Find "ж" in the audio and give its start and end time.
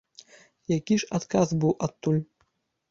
1.03-1.11